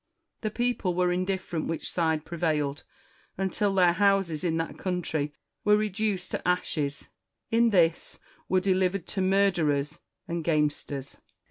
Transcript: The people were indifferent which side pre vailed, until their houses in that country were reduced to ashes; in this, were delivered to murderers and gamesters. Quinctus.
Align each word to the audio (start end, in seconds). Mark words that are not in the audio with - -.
The 0.41 0.49
people 0.49 0.95
were 0.95 1.11
indifferent 1.11 1.67
which 1.67 1.91
side 1.91 2.25
pre 2.25 2.35
vailed, 2.35 2.85
until 3.37 3.75
their 3.75 3.93
houses 3.93 4.43
in 4.43 4.57
that 4.57 4.79
country 4.79 5.31
were 5.63 5.77
reduced 5.77 6.31
to 6.31 6.47
ashes; 6.47 7.09
in 7.51 7.69
this, 7.69 8.19
were 8.49 8.61
delivered 8.61 9.05
to 9.09 9.21
murderers 9.21 9.99
and 10.27 10.43
gamesters. 10.43 11.11
Quinctus. 11.11 11.33